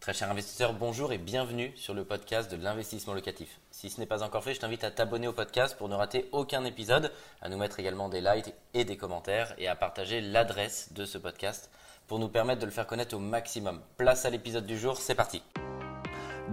Très 0.00 0.14
cher 0.14 0.30
investisseur, 0.30 0.72
bonjour 0.72 1.12
et 1.12 1.18
bienvenue 1.18 1.74
sur 1.76 1.92
le 1.92 2.06
podcast 2.06 2.50
de 2.50 2.56
l'investissement 2.56 3.12
locatif. 3.12 3.60
Si 3.70 3.90
ce 3.90 4.00
n'est 4.00 4.06
pas 4.06 4.22
encore 4.22 4.42
fait, 4.42 4.54
je 4.54 4.60
t'invite 4.60 4.82
à 4.82 4.90
t'abonner 4.90 5.28
au 5.28 5.34
podcast 5.34 5.76
pour 5.76 5.90
ne 5.90 5.94
rater 5.94 6.26
aucun 6.32 6.64
épisode, 6.64 7.12
à 7.42 7.50
nous 7.50 7.58
mettre 7.58 7.80
également 7.80 8.08
des 8.08 8.22
likes 8.22 8.54
et 8.72 8.86
des 8.86 8.96
commentaires 8.96 9.54
et 9.58 9.68
à 9.68 9.76
partager 9.76 10.22
l'adresse 10.22 10.94
de 10.94 11.04
ce 11.04 11.18
podcast 11.18 11.70
pour 12.06 12.18
nous 12.18 12.28
permettre 12.28 12.62
de 12.62 12.66
le 12.66 12.72
faire 12.72 12.86
connaître 12.86 13.14
au 13.14 13.18
maximum. 13.18 13.82
Place 13.98 14.24
à 14.24 14.30
l'épisode 14.30 14.64
du 14.64 14.78
jour, 14.78 14.96
c'est 14.96 15.14
parti. 15.14 15.42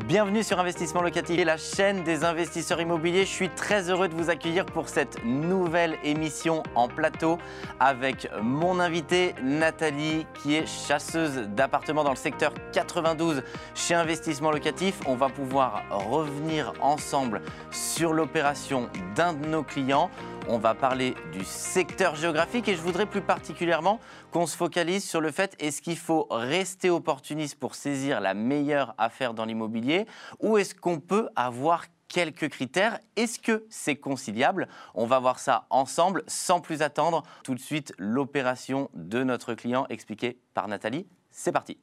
Bienvenue 0.06 0.44
sur 0.44 0.60
Investissement 0.60 1.02
Locatif, 1.02 1.44
la 1.44 1.58
chaîne 1.58 2.04
des 2.04 2.24
investisseurs 2.24 2.80
immobiliers. 2.80 3.26
Je 3.26 3.32
suis 3.32 3.50
très 3.50 3.90
heureux 3.90 4.08
de 4.08 4.14
vous 4.14 4.30
accueillir 4.30 4.66
pour 4.66 4.88
cette 4.88 5.26
nouvelle 5.26 5.98
émission 6.04 6.64
en 6.76 6.88
plateau 6.88 7.40
avec 7.80 8.30
mon 8.42 8.80
invitée 8.80 9.34
Nathalie 9.44 10.26
qui 10.36 10.56
est 10.56 10.66
chasseuse 10.66 11.48
d'appartements 11.50 12.04
dans 12.04 12.12
le 12.12 12.16
secteur 12.16 12.54
92 12.72 13.44
chez 13.76 13.96
Investissement 13.96 14.52
Locatif. 14.52 15.00
On 15.08 15.16
va 15.16 15.30
pouvoir 15.30 15.84
revenir 15.90 16.74
ensemble 16.80 17.42
sur 17.72 18.14
l'opération 18.14 18.90
d'un 19.16 19.34
de 19.34 19.48
nos 19.48 19.64
clients. 19.64 20.10
On 20.50 20.60
va 20.60 20.76
parler 20.76 21.14
du 21.34 21.44
secteur 21.44 22.16
géographique 22.16 22.70
et 22.70 22.76
je 22.78 22.82
voudrais 22.82 23.06
plus 23.06 23.22
particulièrement 23.22 24.00
qu'on 24.32 24.48
se 24.48 24.56
focalise 24.56 25.04
sur 25.04 25.20
le 25.20 25.32
fait 25.32 25.56
est-ce 25.60 25.82
qu'il 25.82 25.98
faut 25.98 26.26
rester 26.32 26.90
opportuniste 26.90 27.60
pour 27.60 27.76
saisir 27.76 28.22
la 28.22 28.34
meilleure 28.34 28.96
affaire 28.98 29.34
dans 29.34 29.44
l'immobilier 29.44 30.06
ou 30.40 30.58
est-ce 30.58 30.74
qu'on 30.74 31.02
peut 31.02 31.28
avoir 31.36 31.84
quelques 32.08 32.48
critères? 32.48 32.98
Est-ce 33.18 33.40
que 33.40 33.66
c'est 33.70 33.98
conciliable? 33.98 34.70
On 34.96 35.06
va 35.06 35.20
voir 35.20 35.40
ça 35.40 35.66
ensemble 35.70 36.24
sans 36.28 36.62
plus 36.62 36.82
attendre. 36.82 37.24
Tout 37.44 37.54
de 37.54 37.60
suite, 37.60 37.94
l'opération 37.98 38.90
de 38.94 39.26
notre 39.26 39.54
client 39.54 39.86
expliquée 39.90 40.40
par 40.54 40.70
Nathalie. 40.70 41.08
C'est 41.30 41.52
parti. 41.52 41.78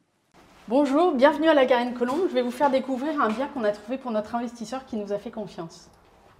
Bonjour, 0.68 1.14
bienvenue 1.14 1.48
à 1.48 1.54
la 1.54 1.66
Garenne 1.66 1.92
Colombe. 1.92 2.28
Je 2.30 2.34
vais 2.34 2.40
vous 2.40 2.50
faire 2.50 2.70
découvrir 2.70 3.20
un 3.20 3.28
bien 3.28 3.46
qu'on 3.48 3.64
a 3.64 3.72
trouvé 3.72 3.98
pour 3.98 4.10
notre 4.10 4.34
investisseur 4.34 4.86
qui 4.86 4.96
nous 4.96 5.12
a 5.12 5.18
fait 5.18 5.30
confiance. 5.30 5.90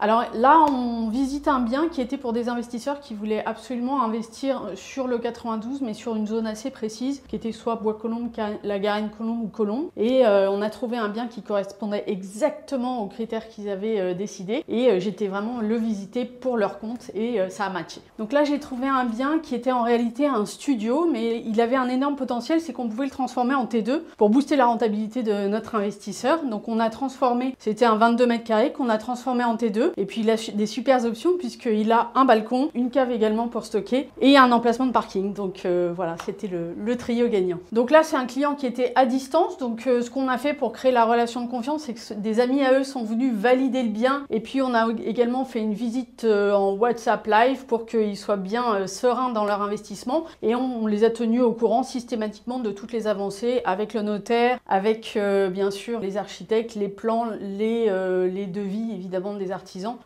Alors 0.01 0.25
là, 0.35 0.67
on 0.69 1.09
visite 1.09 1.47
un 1.47 1.61
bien 1.61 1.89
qui 1.89 2.01
était 2.01 2.17
pour 2.17 2.33
des 2.33 2.49
investisseurs 2.49 2.99
qui 2.99 3.15
voulaient 3.15 3.45
absolument 3.47 4.03
investir 4.03 4.71
sur 4.75 5.07
le 5.07 5.19
92, 5.19 5.83
mais 5.83 5.95
sur 5.95 6.17
une 6.17 6.27
zone 6.27 6.49
assez 6.49 6.71
précise, 6.71 7.23
qui 7.29 7.37
était 7.37 7.53
soit 7.53 7.77
Bois-Colombes, 7.77 8.31
la 8.65 8.79
Garenne 8.81 9.11
Colombe 9.17 9.45
ou 9.45 9.47
Colombe. 9.47 9.91
Et 9.97 10.27
euh, 10.27 10.51
on 10.51 10.63
a 10.63 10.71
trouvé 10.71 10.97
un 10.97 11.09
bien 11.09 11.29
qui 11.29 11.43
correspondait 11.43 12.03
exactement 12.09 13.03
aux 13.03 13.07
critères 13.07 13.49
qu'ils 13.49 13.69
avaient 13.69 14.01
euh, 14.01 14.15
décidés. 14.15 14.65
Et 14.69 14.91
euh, 14.91 14.99
j'étais 14.99 15.29
vraiment 15.29 15.61
le 15.61 15.77
visiter 15.77 16.25
pour 16.25 16.57
leur 16.57 16.81
compte 16.81 17.11
et 17.15 17.39
ça 17.49 17.67
a 17.67 17.71
matché. 17.71 18.01
Donc 18.19 18.33
là, 18.33 18.43
j'ai 18.45 18.59
trouvé 18.59 18.89
un 18.89 19.05
bien 19.05 19.39
qui 19.39 19.55
était 19.55 19.73
en 19.73 19.83
réalité 19.83 20.27
un 20.27 20.45
studio, 20.45 21.07
mais 21.11 21.43
il 21.47 21.61
avait 21.61 21.77
un 21.77 21.89
énorme 21.89 22.17
potentiel, 22.17 22.61
c'est 22.61 22.73
qu'on 22.73 22.89
pouvait 22.89 23.05
le 23.05 23.11
transformer 23.11 23.55
en 23.55 23.67
T2 23.67 24.01
pour 24.17 24.29
booster 24.29 24.57
la 24.57 24.67
rentabilité 24.67 25.23
de 25.23 25.47
notre 25.47 25.77
investisseur. 25.77 26.43
Donc 26.45 26.69
on 26.69 26.81
a 26.81 26.91
transformé, 26.91 27.55
c'était 27.59 27.85
un 27.85 27.97
22 27.97 28.27
mètres 28.27 28.45
carrés 28.45 28.73
qu'on 28.73 28.89
a 28.89 28.99
transformé 28.99 29.45
en 29.45 29.55
T2 29.57 29.84
et 29.97 30.05
puis 30.07 30.23
il 30.23 30.31
a 30.31 30.37
des 30.55 30.67
super 30.67 31.05
options 31.05 31.37
puisqu'il 31.39 31.93
a 31.93 32.11
un 32.15 32.25
balcon, 32.25 32.71
une 32.75 32.91
cave 32.91 33.11
également 33.11 33.49
pour 33.49 33.65
stocker 33.65 34.09
et 34.21 34.37
un 34.37 34.53
emplacement 34.53 34.87
de 34.87 34.93
parking. 34.93 35.33
Donc 35.35 35.63
euh, 35.65 35.93
voilà, 35.95 36.17
c'était 36.25 36.49
le, 36.49 36.97
trio 36.97 37.29
gagnant. 37.29 37.59
Donc 37.73 37.91
là, 37.91 38.03
c'est 38.05 38.17
un 38.17 38.27
client 38.27 38.55
qui 38.55 38.67
était 38.67 38.93
à 38.95 39.05
distance. 39.05 39.59
Donc 39.59 39.87
euh, 39.87 40.01
ce 40.01 40.11
qu'on 40.11 40.29
a 40.29 40.39
fait 40.39 40.55
pour 40.55 40.73
créer 40.73 40.93
la 40.93 41.05
relation 41.05 41.45
de 41.45 41.51
confiance, 41.51 41.83
c'est 41.85 41.95
que 41.95 42.15
des 42.15 42.39
amis 42.39 42.63
à 42.63 42.79
eux 42.79 42.85
sont 42.85 43.03
venus 43.03 43.33
valider 43.35 43.83
le 43.83 43.89
bien. 43.89 44.25
Et 44.31 44.41
puis 44.41 44.63
on 44.63 44.75
a 44.75 44.89
également 45.05 45.45
fait 45.45 45.59
une 45.59 45.75
visite 45.75 46.25
euh, 46.25 46.53
en 46.53 46.75
WhatsApp 46.75 47.27
live 47.27 47.67
pour 47.67 47.87
qu'ils 47.87 48.17
soient 48.17 48.37
bien 48.37 48.87
sereins 48.87 49.31
dans 49.31 49.45
leur 49.45 49.61
investissement. 49.63 50.25
Et 50.43 50.55
on, 50.55 50.87
les 50.87 51.03
a 51.03 51.11
tenus 51.11 51.43
au 51.43 51.53
courant 51.53 51.83
systématiquement 51.83 52.59
de 52.59 52.71
toutes 52.71 52.93
les 52.93 53.07
avancées 53.07 53.63
avec 53.65 53.95
le 53.95 54.03
notaire, 54.03 54.59
avec 54.69 55.19
bien 55.51 55.71
sûr 55.71 55.99
les 56.01 56.17
architectes, 56.17 56.75
les 56.75 56.89
plans, 56.89 57.27
les, 57.41 57.91
les 58.31 58.47
devis 58.47 58.93
évidemment 58.93 59.35
des 59.35 59.51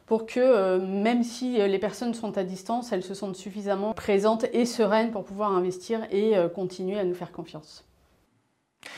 pour 0.06 0.26
que 0.26 0.40
euh, 0.40 0.78
même 0.78 1.22
si 1.22 1.60
euh, 1.60 1.66
les 1.66 1.78
personnes 1.78 2.14
sont 2.14 2.36
à 2.38 2.44
distance, 2.44 2.92
elles 2.92 3.02
se 3.02 3.14
sentent 3.14 3.36
suffisamment 3.36 3.92
présentes 3.92 4.46
et 4.52 4.64
sereines 4.64 5.10
pour 5.10 5.24
pouvoir 5.24 5.52
investir 5.52 6.00
et 6.10 6.36
euh, 6.36 6.48
continuer 6.48 6.98
à 6.98 7.04
nous 7.04 7.14
faire 7.14 7.32
confiance. 7.32 7.87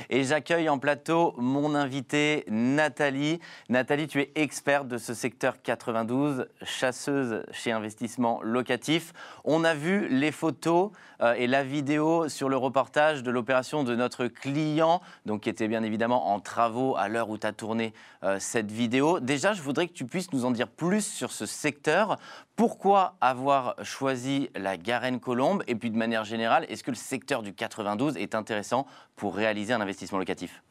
Et 0.09 0.25
j'accueille 0.25 0.69
en 0.69 0.79
plateau 0.79 1.35
mon 1.37 1.75
invité 1.75 2.45
Nathalie. 2.49 3.41
Nathalie, 3.69 4.09
tu 4.09 4.21
es 4.21 4.33
experte 4.35 4.89
de 4.89 4.99
ce 4.99 5.15
secteur 5.15 5.63
92, 5.63 6.49
chasseuse 6.63 7.45
chez 7.53 7.73
Investissement 7.73 8.41
Locatif. 8.43 9.13
On 9.45 9.65
a 9.65 9.75
vu 9.75 10.09
les 10.09 10.33
photos 10.33 10.91
euh, 11.23 11.35
et 11.35 11.47
la 11.47 11.63
vidéo 11.63 12.29
sur 12.29 12.49
le 12.49 12.57
reportage 12.57 13.23
de 13.23 13.31
l'opération 13.31 13.85
de 13.85 13.95
notre 13.95 14.27
client, 14.27 15.01
donc 15.27 15.43
qui 15.43 15.49
était 15.49 15.69
bien 15.69 15.83
évidemment 15.83 16.33
en 16.33 16.41
travaux 16.41 16.97
à 16.97 17.09
l'heure 17.09 17.31
où 17.31 17.39
tu 17.39 17.47
as 17.47 17.53
tourné 17.53 17.93
euh, 18.23 18.39
cette 18.39 18.71
vidéo. 18.71 19.21
Déjà, 19.21 19.53
je 19.53 19.63
voudrais 19.63 19.87
que 19.87 19.93
tu 19.93 20.07
puisses 20.07 20.33
nous 20.33 20.45
en 20.45 20.51
dire 20.51 20.69
plus 20.69 21.05
sur 21.05 21.33
ce 21.33 21.47
secteur. 21.47 22.19
Pourquoi 22.57 23.15
avoir 23.21 23.75
choisi 23.83 24.51
la 24.55 24.77
Garenne-Colombe 24.77 25.63
Et 25.67 25.75
puis 25.75 25.91
de 25.91 25.97
manière 25.97 26.25
générale, 26.25 26.67
est-ce 26.69 26.85
que 26.85 26.91
le 26.91 26.97
secteur 26.97 27.43
du 27.43 27.55
92 27.55 28.17
est 28.17 28.35
intéressant 28.35 28.87
pour 29.17 29.35
réaliser 29.35 29.70
un 29.73 29.81
investissement 29.81 30.19
locatif 30.19 30.63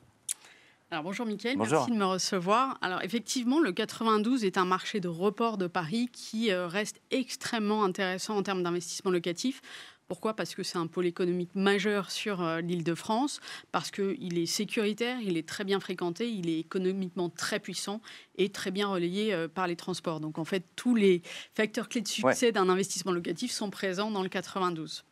alors 0.92 1.04
bonjour 1.04 1.28
Mickaël, 1.28 1.56
merci 1.56 1.92
de 1.92 1.96
me 1.96 2.06
recevoir. 2.06 2.80
Alors 2.82 3.04
effectivement, 3.04 3.60
le 3.60 3.72
92 3.72 4.44
est 4.44 4.58
un 4.58 4.66
marché 4.66 5.00
de 5.00 5.08
report 5.08 5.60
de 5.60 5.68
Paris 5.68 6.10
qui 6.12 6.52
euh, 6.52 6.66
reste 6.66 7.00
extrêmement 7.12 7.84
intéressant 7.84 8.36
en 8.36 8.42
termes 8.42 8.64
d'investissement 8.64 9.12
locatif. 9.12 9.62
Pourquoi? 10.08 10.34
Parce 10.34 10.56
que 10.56 10.64
c'est 10.64 10.80
un 10.80 10.88
pôle 10.88 11.06
économique 11.06 11.54
majeur 11.54 12.10
sur 12.10 12.42
euh, 12.42 12.62
l'île 12.62 12.84
de 12.84 12.96
France, 12.96 13.40
parce 13.72 13.92
qu'il 13.92 14.40
est 14.40 14.48
sécuritaire, 14.48 15.22
il 15.22 15.38
est 15.38 15.48
très 15.48 15.64
bien 15.64 15.80
fréquenté, 15.80 16.32
il 16.32 16.50
est 16.50 16.60
économiquement 16.60 17.30
très 17.30 17.60
puissant 17.60 18.02
et 18.36 18.50
très 18.50 18.72
bien 18.72 18.88
relayé 18.88 19.32
euh, 19.32 19.48
par 19.48 19.68
les 19.68 19.76
transports. 19.76 20.20
Donc 20.20 20.40
en 20.40 20.46
fait, 20.46 20.64
tous 20.76 20.96
les 20.96 21.22
facteurs 21.54 21.88
clés 21.88 22.02
de 22.02 22.08
succès 22.08 22.52
d'un 22.52 22.68
investissement 22.68 23.12
locatif 23.12 23.52
sont 23.52 23.70
présents 23.70 24.10
dans 24.10 24.24
le 24.24 24.30
92. 24.30 25.04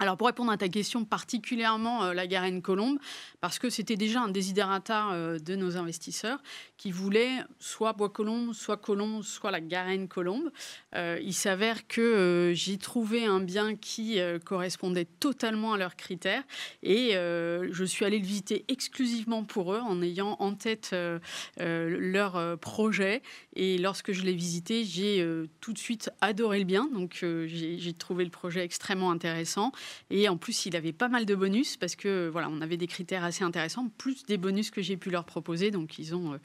Alors 0.00 0.16
pour 0.16 0.26
répondre 0.26 0.50
à 0.50 0.56
ta 0.56 0.68
question 0.68 1.04
particulièrement 1.04 2.04
euh, 2.04 2.14
la 2.14 2.26
Garenne 2.26 2.62
Colombe, 2.62 2.98
parce 3.40 3.58
que 3.58 3.70
c'était 3.70 3.96
déjà 3.96 4.22
un 4.22 4.28
désiderata 4.28 5.12
euh, 5.12 5.38
de 5.38 5.54
nos 5.54 5.76
investisseurs 5.76 6.42
qui 6.76 6.90
voulaient 6.90 7.44
soit 7.60 7.92
Bois 7.92 8.10
Colombe, 8.10 8.52
soit 8.52 8.76
Colombe, 8.76 9.22
soit 9.22 9.50
la 9.50 9.60
Garenne 9.60 10.08
Colombe. 10.08 10.50
Euh, 10.94 11.18
il 11.22 11.32
s'avère 11.32 11.86
que 11.86 12.52
j'ai 12.54 12.76
trouvé 12.76 13.24
un 13.24 13.40
bien 13.40 13.76
qui 13.76 14.18
correspondait 14.44 15.04
totalement 15.04 15.74
à 15.74 15.78
leurs 15.78 15.96
critères 15.96 16.42
et 16.82 17.12
je 17.12 17.84
suis 17.84 18.04
allée 18.04 18.18
le 18.18 18.24
visiter 18.24 18.64
exclusivement 18.68 19.44
pour 19.44 19.72
eux 19.72 19.80
en 19.80 20.02
ayant 20.02 20.36
en 20.40 20.54
tête 20.54 20.94
leur 21.56 22.58
projet. 22.58 23.22
Et 23.56 23.78
lorsque 23.78 24.12
je 24.12 24.22
l'ai 24.22 24.34
visité, 24.34 24.84
j'ai 24.84 25.26
tout 25.60 25.72
de 25.72 25.78
suite 25.78 26.10
adoré 26.20 26.58
le 26.58 26.64
bien, 26.64 26.88
donc 26.92 27.24
j'ai 27.46 27.92
trouvé 27.94 28.24
le 28.24 28.30
projet 28.30 28.64
extrêmement 28.64 29.10
intéressant. 29.10 29.72
Et 30.10 30.28
en 30.28 30.36
plus, 30.36 30.66
il 30.66 30.76
avait 30.76 30.92
pas 30.92 31.08
mal 31.08 31.26
de 31.26 31.34
bonus 31.34 31.76
parce 31.76 31.96
que 31.96 32.28
voilà, 32.28 32.48
on 32.50 32.60
avait 32.60 32.76
des 32.76 32.86
critères 32.86 33.24
assez 33.24 33.44
intéressants, 33.44 33.88
plus 33.98 34.24
des 34.24 34.38
bonus 34.38 34.70
que 34.70 34.82
j'ai 34.82 34.96
pu 34.96 35.10
leur 35.10 35.24
proposer. 35.24 35.70
Donc, 35.70 35.98
ils 35.98 36.14
ont 36.14 36.34
euh, 36.34 36.38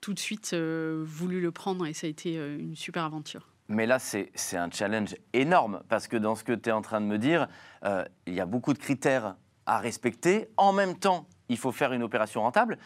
tout 0.00 0.14
de 0.14 0.18
suite 0.18 0.52
euh, 0.52 1.02
voulu 1.06 1.40
le 1.40 1.52
prendre 1.52 1.86
et 1.86 1.92
ça 1.92 2.06
a 2.06 2.10
été 2.10 2.38
euh, 2.38 2.58
une 2.58 2.76
super 2.76 3.04
aventure. 3.04 3.48
Mais 3.68 3.86
là, 3.86 3.98
c'est 3.98 4.56
un 4.56 4.70
challenge 4.70 5.14
énorme 5.32 5.82
parce 5.88 6.08
que 6.08 6.16
dans 6.16 6.34
ce 6.34 6.44
que 6.44 6.52
tu 6.52 6.68
es 6.68 6.72
en 6.72 6.82
train 6.82 7.00
de 7.00 7.06
me 7.06 7.16
dire, 7.16 7.48
il 8.26 8.34
y 8.34 8.40
a 8.40 8.44
beaucoup 8.44 8.74
de 8.74 8.78
critères 8.78 9.36
à 9.64 9.78
respecter. 9.78 10.48
En 10.58 10.74
même 10.74 10.98
temps, 10.98 11.26
il 11.48 11.56
faut 11.56 11.72
faire 11.72 11.94
une 11.94 12.02
opération 12.02 12.42
rentable. 12.42 12.76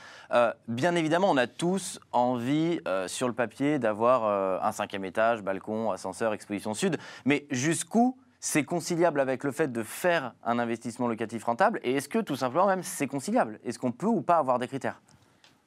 bien 0.68 0.94
évidemment, 0.94 1.28
on 1.28 1.38
a 1.38 1.48
tous 1.48 1.98
envie, 2.12 2.78
sur 3.08 3.26
le 3.26 3.34
papier, 3.34 3.80
d'avoir 3.80 4.62
un 4.62 4.70
cinquième 4.70 5.04
étage, 5.04 5.42
balcon, 5.42 5.90
ascenseur, 5.90 6.34
exposition 6.34 6.72
sud. 6.72 6.98
Mais 7.24 7.48
jusqu'où 7.50 8.16
c'est 8.46 8.62
conciliable 8.62 9.18
avec 9.18 9.42
le 9.42 9.50
fait 9.50 9.72
de 9.72 9.82
faire 9.82 10.32
un 10.44 10.60
investissement 10.60 11.08
locatif 11.08 11.42
rentable 11.42 11.80
Et 11.82 11.94
est-ce 11.94 12.08
que 12.08 12.20
tout 12.20 12.36
simplement 12.36 12.68
même 12.68 12.84
c'est 12.84 13.08
conciliable? 13.08 13.58
Est-ce 13.64 13.76
qu'on 13.76 13.90
peut 13.90 14.06
ou 14.06 14.22
pas 14.22 14.36
avoir 14.36 14.60
des 14.60 14.68
critères? 14.68 15.00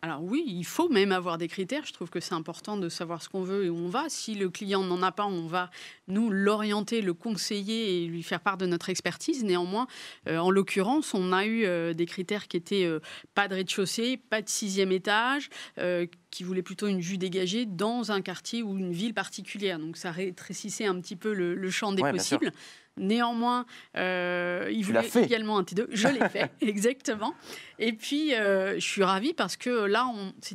Alors 0.02 0.24
oui, 0.24 0.46
il 0.48 0.66
faut 0.66 0.88
même 0.88 1.12
avoir 1.12 1.38
des 1.38 1.50
critères. 1.50 1.86
Je 1.86 1.92
trouve 1.92 2.10
que 2.10 2.22
c'est 2.22 2.34
important 2.34 2.78
de 2.78 2.88
savoir 2.88 3.22
ce 3.22 3.28
qu'on 3.28 3.44
veut 3.44 3.66
et 3.66 3.70
où 3.70 3.76
on 3.76 3.90
va. 3.90 4.06
Si 4.08 4.34
le 4.34 4.50
client 4.50 4.82
n'en 4.82 5.02
a 5.02 5.12
pas, 5.12 5.26
on 5.26 5.46
va 5.46 5.70
nous 6.08 6.30
l'orienter, 6.30 7.02
le 7.02 7.14
conseiller 7.14 8.04
et 8.04 8.08
lui 8.08 8.24
faire 8.24 8.40
part 8.40 8.58
de 8.58 8.66
notre 8.66 8.90
expertise. 8.90 9.44
Néanmoins, 9.44 9.88
euh, 10.28 10.38
en 10.38 10.52
l'occurrence, 10.52 11.14
on 11.14 11.34
a 11.34 11.46
eu 11.46 11.66
euh, 11.66 11.94
des 11.94 12.06
critères 12.06 12.48
qui 12.48 12.56
étaient 12.56 12.86
euh, 12.86 13.00
pas 13.36 13.50
de 13.50 13.56
rez-de-chaussée, 13.56 14.16
pas 14.16 14.42
de 14.42 14.48
sixième 14.48 14.92
étage, 14.92 15.50
qui 16.32 16.44
voulaient 16.44 16.62
plutôt 16.62 16.88
une 16.88 17.02
vue 17.02 17.18
dégagée 17.18 17.66
dans 17.66 18.12
un 18.12 18.22
quartier 18.22 18.64
ou 18.64 18.78
une 18.78 18.92
ville 18.92 19.14
particulière. 19.14 19.80
Donc 19.80 19.98
ça 19.98 20.12
rétrécissait 20.12 20.86
un 20.86 21.00
petit 21.02 21.16
peu 21.16 21.34
le, 21.34 21.70
champ 21.70 21.92
des 21.92 22.04
possibles. 22.04 22.52
Néanmoins, 23.00 23.66
euh, 23.98 24.70
il 24.72 24.86
voulait 24.86 25.10
également 25.16 25.58
un 25.58 25.64
T2. 25.64 25.88
Je 25.90 26.08
l'ai 26.10 26.28
fait, 26.30 26.52
exactement. 26.62 27.34
Et 27.80 27.94
puis, 27.94 28.36
euh, 28.36 28.76
je 28.76 28.86
suis 28.86 29.04
ravie 29.04 29.34
parce 29.34 29.58
que 29.58 29.70
là, 29.70 30.12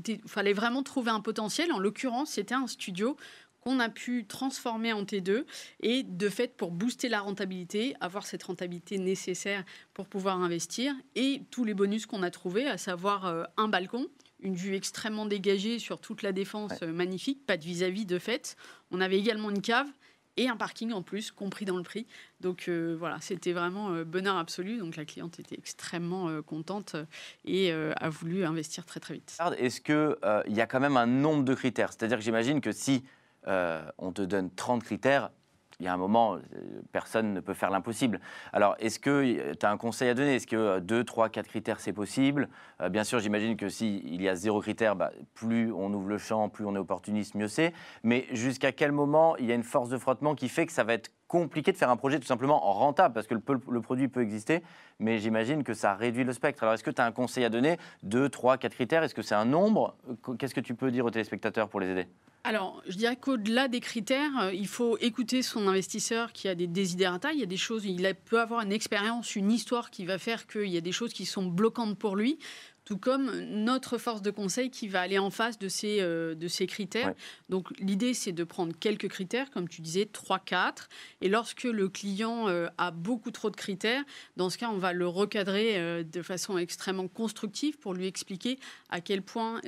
il 0.07 0.21
fallait 0.27 0.53
vraiment 0.53 0.83
trouver 0.83 1.11
un 1.11 1.21
potentiel. 1.21 1.73
En 1.73 1.79
l'occurrence, 1.79 2.31
c'était 2.31 2.55
un 2.55 2.67
studio 2.67 3.17
qu'on 3.65 3.81
a 3.81 3.89
pu 3.89 4.27
transformer 4.27 4.93
en 4.93 5.05
T2 5.05 5.45
et 5.81 6.03
de 6.03 6.29
fait 6.29 6.55
pour 6.55 6.71
booster 6.71 7.09
la 7.09 7.21
rentabilité, 7.21 7.95
avoir 8.01 8.27
cette 8.27 8.43
rentabilité 8.43 8.99
nécessaire 8.99 9.65
pour 9.95 10.07
pouvoir 10.07 10.41
investir 10.41 10.95
et 11.15 11.43
tous 11.51 11.65
les 11.65 11.75
bonus 11.75 12.05
qu'on 12.07 12.23
a 12.23 12.31
trouvés, 12.31 12.67
à 12.67 12.77
savoir 12.77 13.27
euh, 13.27 13.45
un 13.57 13.69
balcon, 13.69 14.07
une 14.41 14.55
vue 14.55 14.75
extrêmement 14.75 15.25
dégagée 15.25 15.79
sur 15.79 15.99
toute 15.99 16.23
la 16.23 16.33
défense, 16.33 16.73
euh, 16.83 16.93
magnifique, 16.93 17.47
pas 17.47 17.57
de 17.57 17.65
vis-à-vis 17.65 18.05
de 18.05 18.19
fait. 18.19 18.57
On 18.91 19.01
avait 19.01 19.19
également 19.19 19.49
une 19.51 19.63
cave 19.63 19.89
et 20.37 20.49
un 20.49 20.57
parking 20.57 20.93
en 20.93 21.03
plus, 21.03 21.31
compris 21.31 21.65
dans 21.65 21.77
le 21.77 21.83
prix. 21.83 22.07
Donc 22.41 22.67
euh, 22.69 22.97
voilà, 22.99 23.19
c'était 23.21 23.53
vraiment 23.53 24.03
bonheur 24.03 24.37
absolu. 24.37 24.79
Donc 24.79 24.97
la 24.97 25.05
cliente 25.05 25.39
était 25.41 25.57
extrêmement 25.57 26.43
contente 26.43 26.97
et 27.45 27.73
a 27.73 28.09
voulu 28.09 28.45
investir 28.45 28.85
très 28.85 29.01
très 29.01 29.15
vite. 29.15 29.37
Est-ce 29.59 29.81
qu'il 29.81 30.17
il 30.47 30.57
y 30.57 30.61
a 30.61 30.67
quand 30.67 30.81
même 30.81 30.97
un 30.97 31.07
nombre 31.07 31.45
de 31.45 31.55
critères? 31.55 31.93
C'est-à-dire 31.93 32.19
que 32.19 32.25
j'imagine 32.25 32.61
que 32.61 32.73
si 32.73 33.05
on 33.47 34.13
te 34.13 34.23
donne 34.23 34.51
30 34.55 34.83
critères, 34.83 35.31
il 35.81 35.87
y 35.87 35.89
a 35.89 35.93
un 35.93 35.97
moment, 35.97 36.37
euh, 36.37 36.41
personne 36.93 37.35
ne 37.35 37.41
peut 37.41 37.55
faire 37.55 37.71
l'impossible. 37.71 38.21
Alors, 38.53 38.77
est-ce 38.79 38.99
que 38.99 39.53
tu 39.55 39.67
as 39.67 39.71
un 39.71 39.77
conseil 39.77 40.09
à 40.09 40.15
donner? 40.15 40.37
Est-ce 40.37 40.47
que 40.47 40.79
2, 40.79 41.05
3, 41.05 41.29
4 41.29 41.47
critères, 41.47 41.81
c'est 41.81 41.93
possible? 41.93 42.49
Euh, 42.81 42.89
Bien 42.89 43.05
sûr, 43.05 43.19
j'imagine 43.19 43.57
que 43.57 43.69
s'il 43.69 44.23
y 44.23 44.29
a 44.29 44.37
zéro 44.37 44.61
critère, 44.61 44.97
bah, 44.97 45.11
plus 45.35 45.73
on 45.73 45.93
ouvre 45.93 46.09
le 46.09 46.19
champ, 46.19 46.49
plus 46.49 46.65
on 46.65 46.75
est 46.75 46.79
opportuniste, 46.79 47.35
mieux 47.35 47.49
c'est. 47.49 47.73
Mais 48.03 48.27
jusqu'à 48.31 48.73
quel 48.73 48.93
moment 48.93 49.37
il 49.37 49.47
y 49.47 49.53
a 49.53 49.55
une 49.55 49.63
force 49.63 49.89
de 49.89 49.99
frottement 49.99 50.35
qui 50.35 50.49
fait 50.49 50.67
que 50.67 50.73
ça 50.73 50.85
va 50.85 50.95
être 50.95 51.11
compliqué 51.29 51.73
de 51.73 51.77
faire 51.77 51.91
un 51.91 51.97
projet 51.97 52.19
tout 52.19 52.27
simplement 52.27 52.61
rentable 52.61 53.15
Parce 53.15 53.27
que 53.27 53.35
le, 53.35 53.81
produit 53.81 54.09
peut 54.09 54.23
exister, 54.23 54.63
mais 54.99 55.19
j'imagine 55.19 55.65
que 55.65 55.75
ça 55.75 55.95
réduit 55.95 56.25
le 56.25 56.33
spectre. 56.33 56.63
Alors, 56.63 56.75
est-ce 56.75 56.85
que 56.85 56.91
tu 56.91 57.01
as 57.01 57.05
un 57.05 57.13
conseil 57.13 57.45
à 57.45 57.49
donner? 57.49 57.79
2, 58.03 58.29
3, 58.29 58.59
4 58.59 58.75
critères? 58.75 59.03
Est-ce 59.03 59.15
que 59.15 59.23
c'est 59.23 59.35
un 59.35 59.45
nombre? 59.45 59.97
Qu'est-ce 60.39 60.55
que 60.55 60.61
tu 60.61 60.75
peux 60.75 60.91
dire 60.91 61.05
aux 61.05 61.11
téléspectateurs 61.11 61.69
pour 61.69 61.81
les 61.81 61.89
aider? 61.89 62.07
Alors, 62.47 62.83
je 62.87 62.99
dirais 62.99 63.17
qu'au-delà 63.17 63.69
des 63.69 63.81
critères, 63.81 64.39
euh, 64.39 64.53
il 64.53 64.67
faut 64.67 64.99
écouter 64.99 65.41
son 65.41 65.67
investisseur 65.67 66.31
qui 66.31 66.47
a 66.47 66.55
des 66.55 66.67
désidérata. 66.67 67.33
Il 67.33 67.41
y 67.41 67.43
a 67.43 67.47
des 67.47 67.57
choses, 67.57 67.87
il 67.87 68.15
peut 68.27 68.39
avoir 68.39 68.61
une 68.61 68.73
expérience, 68.73 69.35
une 69.35 69.51
histoire 69.51 69.91
qui 69.91 70.05
va 70.05 70.19
faire 70.19 70.47
qu'il 70.47 70.69
y 70.69 70.77
a 70.77 70.83
des 70.83 70.93
choses 70.93 71.15
qui 71.15 71.25
sont 71.25 71.47
bloquantes 71.47 71.99
pour 71.99 72.17
lui 72.17 72.39
tout 72.85 72.99
comme 72.99 73.41
notre 73.41 73.99
force 73.99 74.23
de 74.23 74.31
conseil 74.31 74.71
qui 74.71 74.89
va 74.89 75.01
aller 75.01 75.19
en 75.19 75.31
face 75.31 75.59
de 75.59 75.69
ces, 75.69 76.01
euh, 76.01 76.35
de 76.35 76.49
ces 76.49 76.67
critères. 76.67 77.15
Donc 77.49 77.69
l'idée, 77.79 78.15
c'est 78.15 78.33
de 78.33 78.45
prendre 78.45 78.75
quelques 78.79 79.09
critères, 79.09 79.51
comme 79.51 79.69
tu 79.69 79.81
disais, 79.81 80.05
3-4. 80.05 80.89
Et 81.21 81.29
lorsque 81.29 81.65
le 81.65 81.89
client 81.89 82.49
euh, 82.49 82.69
a 82.79 82.91
beaucoup 82.91 83.31
trop 83.31 83.51
de 83.51 83.57
critères, 83.57 84.05
dans 84.37 84.51
ce 84.51 84.59
cas, 84.59 84.69
on 84.69 84.79
va 84.79 84.93
le 84.93 85.07
recadrer 85.07 86.05
de 86.05 86.23
façon 86.23 86.59
extrêmement 86.59 87.09
constructive 87.09 87.79
pour 87.79 87.95
lui 87.95 88.07
expliquer 88.07 88.59
à 88.91 89.01
quel 89.01 89.23
point 89.23 89.61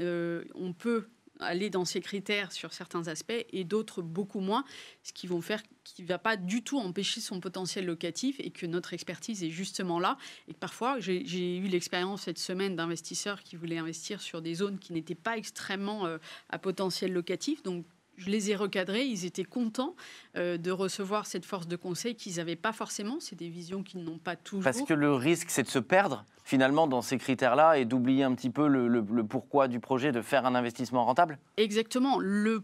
on 0.54 0.72
peut 0.72 1.06
aller 1.40 1.70
dans 1.70 1.84
ces 1.84 2.00
critères 2.00 2.52
sur 2.52 2.72
certains 2.72 3.08
aspects 3.08 3.46
et 3.52 3.64
d'autres 3.64 4.02
beaucoup 4.02 4.40
moins, 4.40 4.64
ce 5.02 5.12
qui 5.12 5.26
vont 5.26 5.40
faire 5.40 5.62
qui 5.92 6.02
ne 6.02 6.08
va 6.08 6.18
pas 6.18 6.36
du 6.36 6.62
tout 6.62 6.78
empêcher 6.78 7.20
son 7.20 7.40
potentiel 7.40 7.86
locatif 7.86 8.36
et 8.40 8.50
que 8.50 8.66
notre 8.66 8.94
expertise 8.94 9.42
est 9.42 9.50
justement 9.50 9.98
là. 10.00 10.16
Et 10.48 10.54
parfois, 10.54 10.98
j'ai 11.00 11.56
eu 11.56 11.68
l'expérience 11.68 12.22
cette 12.22 12.38
semaine 12.38 12.76
d'investisseurs 12.76 13.42
qui 13.42 13.56
voulaient 13.56 13.78
investir 13.78 14.20
sur 14.20 14.42
des 14.42 14.54
zones 14.54 14.78
qui 14.78 14.92
n'étaient 14.92 15.14
pas 15.14 15.36
extrêmement 15.36 16.06
euh, 16.06 16.18
à 16.50 16.58
potentiel 16.58 17.12
locatif. 17.12 17.62
Donc, 17.62 17.84
je 18.16 18.30
les 18.30 18.50
ai 18.50 18.56
recadrés, 18.56 19.04
ils 19.04 19.24
étaient 19.24 19.44
contents 19.44 19.94
euh, 20.36 20.56
de 20.56 20.70
recevoir 20.70 21.26
cette 21.26 21.44
force 21.44 21.68
de 21.68 21.76
conseil 21.76 22.14
qu'ils 22.14 22.36
n'avaient 22.36 22.56
pas 22.56 22.72
forcément. 22.72 23.18
C'est 23.20 23.36
des 23.36 23.48
visions 23.48 23.82
qu'ils 23.82 24.02
n'ont 24.02 24.18
pas 24.18 24.36
toujours. 24.36 24.64
Parce 24.64 24.82
que 24.82 24.94
le 24.94 25.12
risque, 25.14 25.50
c'est 25.50 25.62
de 25.62 25.68
se 25.68 25.78
perdre 25.78 26.24
finalement 26.44 26.86
dans 26.86 27.02
ces 27.02 27.18
critères-là 27.18 27.78
et 27.78 27.84
d'oublier 27.84 28.22
un 28.22 28.34
petit 28.34 28.50
peu 28.50 28.68
le, 28.68 28.88
le, 28.88 29.24
pourquoi 29.24 29.68
du 29.68 29.80
projet, 29.80 30.12
de 30.12 30.22
faire 30.22 30.46
un 30.46 30.54
investissement 30.54 31.04
rentable? 31.04 31.38
Exactement. 31.56 32.18
Le 32.20 32.62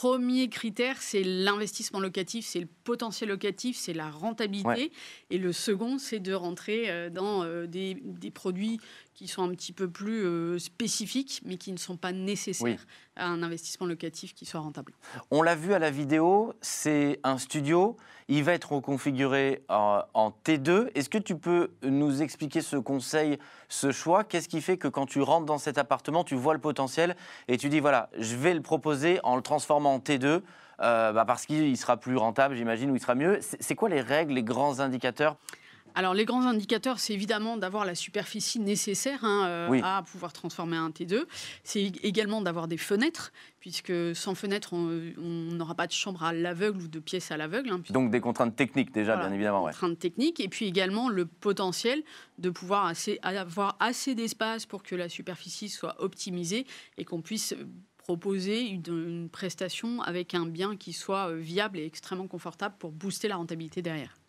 premier 0.00 0.48
critère, 0.48 0.96
c'est 1.02 1.22
l'investissement 1.22 2.00
locatif, 2.00 2.46
c'est 2.46 2.60
le 2.60 2.68
potentiel 2.84 3.28
locatif, 3.28 3.76
c'est 3.76 3.92
la 3.92 4.10
rentabilité. 4.10 4.92
Et 5.28 5.36
le 5.36 5.52
second, 5.52 5.98
c'est 5.98 6.20
de 6.20 6.32
rentrer 6.32 6.90
euh, 6.90 7.10
dans 7.10 7.44
euh, 7.44 7.66
des, 7.66 7.98
des, 8.02 8.30
produits 8.30 8.80
qui 9.12 9.28
sont 9.28 9.42
un 9.42 9.50
petit 9.50 9.74
peu 9.74 9.90
plus 9.90 10.24
euh, 10.24 10.58
spécifiques, 10.58 11.42
mais 11.44 11.58
qui 11.58 11.70
ne 11.70 11.76
sont 11.76 11.98
pas 11.98 12.12
nécessaires 12.12 12.86
un 13.20 13.42
investissement 13.42 13.86
locatif 13.86 14.34
qui 14.34 14.46
soit 14.46 14.60
rentable. 14.60 14.92
On 15.30 15.42
l'a 15.42 15.54
vu 15.54 15.74
à 15.74 15.78
la 15.78 15.90
vidéo, 15.90 16.54
c'est 16.60 17.20
un 17.22 17.38
studio. 17.38 17.96
Il 18.28 18.44
va 18.44 18.52
être 18.52 18.72
reconfiguré 18.72 19.64
en, 19.68 20.02
en 20.14 20.30
T2. 20.30 20.88
Est-ce 20.94 21.08
que 21.08 21.18
tu 21.18 21.36
peux 21.36 21.70
nous 21.82 22.22
expliquer 22.22 22.60
ce 22.60 22.76
conseil, 22.76 23.38
ce 23.68 23.90
choix? 23.90 24.24
Qu'est-ce 24.24 24.48
qui 24.48 24.60
fait 24.60 24.78
que 24.78 24.88
quand 24.88 25.06
tu 25.06 25.20
rentres 25.20 25.46
dans 25.46 25.58
cet 25.58 25.78
appartement, 25.78 26.24
tu 26.24 26.36
vois 26.36 26.54
le 26.54 26.60
potentiel 26.60 27.16
et 27.48 27.56
tu 27.56 27.68
dis 27.68 27.80
voilà, 27.80 28.08
je 28.18 28.36
vais 28.36 28.54
le 28.54 28.62
proposer 28.62 29.20
en 29.24 29.36
le 29.36 29.42
transformant 29.42 29.94
en 29.94 29.98
T2 29.98 30.42
euh, 30.82 31.12
bah, 31.12 31.24
parce 31.26 31.46
qu'il 31.46 31.76
sera 31.76 31.96
plus 31.98 32.16
rentable, 32.16 32.54
j'imagine, 32.54 32.90
ou 32.90 32.96
il 32.96 33.00
sera 33.00 33.14
mieux. 33.14 33.38
C'est 33.42 33.74
quoi 33.74 33.88
les 33.88 34.00
règles, 34.00 34.34
les 34.34 34.42
grands 34.42 34.80
indicateurs? 34.80 35.36
Alors, 35.94 36.14
les 36.14 36.24
grands 36.24 36.46
indicateurs, 36.46 36.98
c'est 36.98 37.12
évidemment 37.12 37.56
d'avoir 37.56 37.84
la 37.84 37.94
superficie 37.94 38.60
nécessaire 38.60 39.24
hein, 39.24 39.46
euh, 39.46 39.80
à 39.82 40.02
pouvoir 40.02 40.32
transformer 40.32 40.76
un 40.76 40.90
T2. 40.90 41.24
C'est 41.64 41.92
également 42.02 42.42
d'avoir 42.42 42.68
des 42.68 42.76
fenêtres, 42.76 43.32
puisque 43.60 43.92
sans 44.14 44.34
fenêtre, 44.34 44.72
on 44.72 45.12
n'aura 45.18 45.74
pas 45.74 45.86
de 45.86 45.92
chambre 45.92 46.22
à 46.22 46.32
l'aveugle 46.32 46.82
ou 46.82 46.88
de 46.88 46.98
pièces 46.98 47.30
à 47.30 47.36
l'aveugle. 47.36 47.70
Hein, 47.70 47.82
Donc, 47.90 48.10
des 48.10 48.20
contraintes 48.20 48.56
techniques, 48.56 48.92
déjà, 48.92 49.16
bien 49.16 49.32
évidemment. 49.32 49.66
Des 49.66 49.72
contraintes 49.72 49.98
techniques, 49.98 50.40
et 50.40 50.48
puis 50.48 50.66
également 50.66 51.08
le 51.08 51.26
potentiel 51.26 52.02
de 52.38 52.50
pouvoir 52.50 52.86
assez, 52.86 53.18
avoir 53.22 53.76
assez 53.80 54.14
d'espace 54.14 54.66
pour 54.66 54.82
que 54.82 54.94
la 54.94 55.08
superficie 55.08 55.68
soit 55.68 56.02
optimisée 56.02 56.66
et 56.98 57.04
qu'on 57.04 57.20
puisse 57.20 57.54
proposer 57.98 58.66
une, 58.66 58.82
une 58.88 59.28
prestation 59.28 60.02
avec 60.02 60.34
un 60.34 60.46
bien 60.46 60.76
qui 60.76 60.92
soit 60.92 61.30
euh, 61.30 61.36
viable 61.36 61.78
et 61.78 61.84
extrêmement 61.84 62.26
confortable 62.26 62.74
pour 62.78 62.90
booster 62.90 63.28
la 63.28 63.36
rentabilité 63.36 63.82
derrière. 63.82 64.19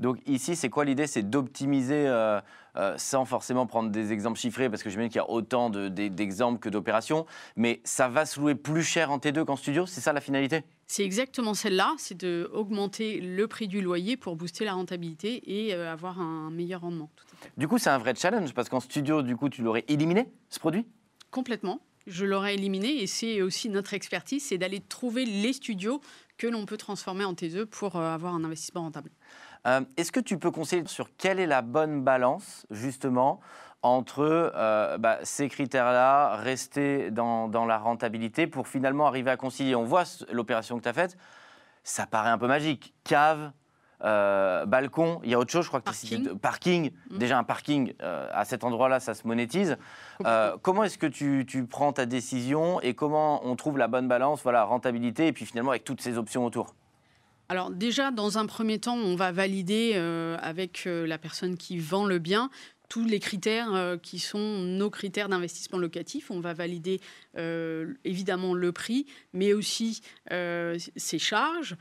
Donc 0.00 0.18
ici, 0.26 0.56
c'est 0.56 0.68
quoi 0.68 0.84
l'idée? 0.84 1.06
C'est 1.06 1.28
d'optimiser 1.28 2.06
euh, 2.06 2.40
euh, 2.76 2.94
sans 2.98 3.24
forcément 3.24 3.66
prendre 3.66 3.90
des 3.90 4.12
exemples 4.12 4.38
chiffrés, 4.38 4.68
parce 4.68 4.82
que 4.82 4.90
j'imagine 4.90 5.08
qu'il 5.08 5.18
y 5.18 5.24
a 5.24 5.30
autant 5.30 5.70
d'exemples 5.70 6.58
que 6.58 6.68
d'opérations, 6.68 7.24
mais 7.56 7.80
ça 7.84 8.08
va 8.08 8.26
se 8.26 8.38
louer 8.38 8.54
plus 8.54 8.82
cher 8.82 9.10
en 9.10 9.18
T2 9.18 9.44
qu'en 9.44 9.56
studio, 9.56 9.86
c'est 9.86 10.02
ça 10.02 10.12
la 10.12 10.20
finalité? 10.20 10.62
C'est 10.86 11.02
exactement 11.02 11.54
celle-là, 11.54 11.94
c'est 11.96 12.18
d'augmenter 12.18 13.20
le 13.20 13.48
prix 13.48 13.66
du 13.66 13.80
loyer 13.80 14.18
pour 14.18 14.36
booster 14.36 14.66
la 14.66 14.74
rentabilité 14.74 15.42
et 15.46 15.74
euh, 15.74 15.90
avoir 15.90 16.20
un 16.20 16.50
meilleur 16.50 16.82
rendement. 16.82 17.10
Du 17.56 17.66
coup, 17.66 17.78
c'est 17.78 17.90
un 17.90 17.98
vrai 17.98 18.14
challenge 18.14 18.52
parce 18.52 18.68
qu'en 18.68 18.80
studio, 18.80 19.22
du 19.22 19.36
coup, 19.36 19.48
tu 19.48 19.62
l'aurais 19.62 19.84
éliminé, 19.88 20.28
ce 20.50 20.60
produit? 20.60 20.86
Complètement. 21.30 21.80
Je 22.06 22.26
l'aurais 22.26 22.54
éliminé 22.54 23.02
et 23.02 23.06
c'est 23.06 23.40
aussi 23.40 23.70
notre 23.70 23.94
expertise, 23.94 24.44
c'est 24.44 24.58
d'aller 24.58 24.80
trouver 24.80 25.24
les 25.24 25.54
studios 25.54 26.00
que 26.36 26.46
l'on 26.46 26.66
peut 26.66 26.76
transformer 26.76 27.24
en 27.24 27.32
T2 27.32 27.64
pour 27.64 27.96
avoir 27.96 28.34
un 28.34 28.44
investissement 28.44 28.82
rentable. 28.82 29.10
Euh, 29.66 29.80
est-ce 29.96 30.12
que 30.12 30.20
tu 30.20 30.38
peux 30.38 30.50
conseiller 30.50 30.86
sur 30.86 31.08
quelle 31.16 31.40
est 31.40 31.46
la 31.46 31.62
bonne 31.62 32.02
balance, 32.02 32.66
justement, 32.70 33.40
entre 33.82 34.22
euh, 34.54 34.98
bah, 34.98 35.18
ces 35.22 35.48
critères-là, 35.48 36.36
rester 36.36 37.10
dans, 37.10 37.48
la 37.66 37.78
rentabilité 37.78 38.46
pour 38.46 38.68
finalement 38.68 39.06
arriver 39.06 39.30
à 39.30 39.36
concilier? 39.36 39.74
On 39.74 39.84
voit 39.84 40.04
l'opération 40.30 40.78
que 40.78 40.82
tu 40.82 40.88
as 40.88 40.92
faite, 40.92 41.16
ça 41.82 42.06
paraît 42.06 42.30
un 42.30 42.38
peu 42.38 42.46
magique. 42.46 42.94
Cave, 43.02 43.50
euh, 44.04 44.66
balcon, 44.66 45.20
il 45.24 45.30
y 45.30 45.34
a 45.34 45.38
autre 45.38 45.50
chose, 45.50 45.64
je 45.64 45.68
crois 45.68 45.80
que 45.80 45.86
parking. 45.86 46.38
parking. 46.38 46.90
Mmh. 47.10 47.18
Déjà 47.18 47.38
un 47.38 47.44
parking 47.44 47.94
à 48.00 48.44
cet 48.44 48.62
endroit-là, 48.62 49.00
ça 49.00 49.14
se 49.14 49.26
monétise. 49.26 49.78
comment 50.62 50.84
est-ce 50.84 50.98
que 50.98 51.06
tu, 51.06 51.44
tu, 51.46 51.66
prends 51.66 51.92
ta 51.92 52.06
décision 52.06 52.80
et 52.82 52.94
comment 52.94 53.44
on 53.44 53.56
trouve 53.56 53.78
la 53.78 53.88
bonne 53.88 54.06
balance, 54.06 54.42
voilà, 54.42 54.62
rentabilité 54.64 55.26
et 55.26 55.32
puis 55.32 55.44
finalement 55.44 55.70
avec 55.70 55.82
toutes 55.82 56.00
ces 56.00 56.18
options 56.18 56.44
autour? 56.44 56.74
Alors 57.48 57.70
déjà, 57.70 58.10
dans 58.10 58.38
un 58.38 58.46
premier 58.46 58.78
temps, 58.78 58.96
on 58.96 59.14
va 59.14 59.30
valider 59.30 59.92
euh, 59.94 60.36
avec 60.40 60.84
euh, 60.86 61.06
la 61.06 61.16
personne 61.16 61.56
qui 61.56 61.78
vend 61.78 62.06
le 62.06 62.18
bien 62.18 62.50
tous 62.88 63.04
les 63.04 63.18
critères 63.18 63.74
euh, 63.74 63.96
qui 63.96 64.20
sont 64.20 64.62
nos 64.62 64.90
critères 64.90 65.28
d'investissement 65.28 65.78
locatif. 65.78 66.30
On 66.30 66.38
va 66.38 66.54
valider 66.54 67.00
évidemment 68.04 68.54
le 68.54 68.72
prix, 68.72 69.06
mais 69.34 69.52
aussi 69.52 70.00
ses 70.30 71.18
charges, 71.18 71.76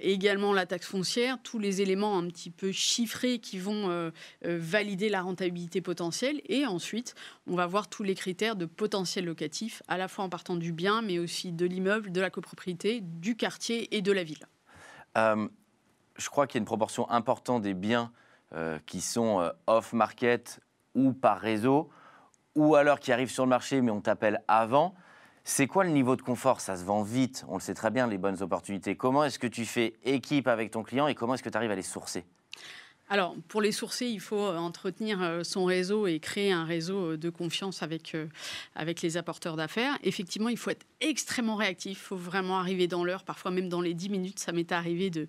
également 0.00 0.52
la 0.52 0.66
taxe 0.66 0.86
foncière, 0.86 1.38
tous 1.42 1.58
les 1.58 1.80
éléments 1.80 2.16
un 2.16 2.28
petit 2.28 2.50
peu 2.50 2.70
chiffrés 2.70 3.40
qui 3.40 3.58
vont 3.58 4.12
valider 4.42 5.08
la 5.08 5.22
rentabilité 5.22 5.80
potentielle. 5.80 6.40
Et 6.46 6.64
ensuite, 6.64 7.16
on 7.48 7.56
va 7.56 7.66
voir 7.66 7.88
tous 7.88 8.04
les 8.04 8.14
critères 8.14 8.54
de 8.54 8.66
potentiel 8.66 9.24
locatif, 9.24 9.82
à 9.88 9.98
la 9.98 10.06
fois 10.06 10.24
en 10.24 10.28
partant 10.28 10.54
du 10.54 10.72
bien, 10.72 11.02
mais 11.02 11.18
aussi 11.18 11.50
de 11.50 11.66
l'immeuble, 11.66 12.12
de 12.12 12.20
la 12.20 12.30
copropriété, 12.30 13.00
du 13.00 13.34
quartier 13.34 13.96
et 13.96 14.02
de 14.02 14.12
la 14.12 14.22
ville. 14.22 14.46
Euh, 15.18 15.48
je 16.16 16.28
crois 16.28 16.46
qu'il 16.46 16.56
y 16.56 16.60
a 16.60 16.62
une 16.62 16.66
proportion 16.66 17.08
importante 17.10 17.62
des 17.62 17.74
biens 17.74 18.12
euh, 18.54 18.78
qui 18.86 19.00
sont 19.00 19.40
euh, 19.40 19.50
off-market 19.66 20.60
ou 20.94 21.12
par 21.12 21.38
réseau, 21.38 21.90
ou 22.54 22.74
alors 22.74 22.98
qui 22.98 23.12
arrivent 23.12 23.30
sur 23.30 23.44
le 23.44 23.50
marché 23.50 23.80
mais 23.80 23.90
on 23.90 24.00
t'appelle 24.00 24.42
avant. 24.48 24.94
C'est 25.44 25.66
quoi 25.66 25.84
le 25.84 25.90
niveau 25.90 26.16
de 26.16 26.22
confort? 26.22 26.60
Ça 26.60 26.76
se 26.76 26.84
vend 26.84 27.02
vite, 27.02 27.44
on 27.48 27.54
le 27.54 27.60
sait 27.60 27.74
très 27.74 27.90
bien, 27.90 28.06
les 28.06 28.18
bonnes 28.18 28.42
opportunités. 28.42 28.96
Comment 28.96 29.24
est-ce 29.24 29.38
que 29.38 29.46
tu 29.46 29.64
fais 29.64 29.94
équipe 30.04 30.46
avec 30.46 30.70
ton 30.70 30.82
client 30.82 31.08
et 31.08 31.14
comment 31.14 31.34
est-ce 31.34 31.42
que 31.42 31.48
tu 31.48 31.56
arrives 31.56 31.70
à 31.70 31.76
les 31.76 31.82
sourcer? 31.82 32.26
Alors, 33.10 33.34
pour 33.48 33.62
les 33.62 33.72
sourcer, 33.72 34.06
il 34.06 34.20
faut 34.20 34.36
euh, 34.36 34.58
entretenir 34.58 35.22
euh, 35.22 35.42
son 35.42 35.64
réseau 35.64 36.06
et 36.06 36.20
créer 36.20 36.52
un 36.52 36.64
réseau 36.64 37.12
euh, 37.12 37.16
de 37.16 37.30
confiance 37.30 37.82
avec, 37.82 38.14
avec 38.74 39.00
les 39.00 39.16
apporteurs 39.16 39.56
d'affaires. 39.56 39.98
Effectivement, 40.02 40.50
il 40.50 40.58
faut 40.58 40.70
être 40.70 40.84
extrêmement 41.00 41.56
réactif. 41.56 41.92
Il 41.92 42.04
faut 42.04 42.16
vraiment 42.16 42.58
arriver 42.58 42.86
dans 42.86 43.04
l'heure, 43.04 43.24
parfois 43.24 43.50
même 43.50 43.70
dans 43.70 43.80
les 43.80 43.94
10 43.94 44.10
minutes. 44.10 44.38
Ça 44.38 44.52
m'est 44.52 44.72
arrivé 44.72 45.08
de, 45.08 45.26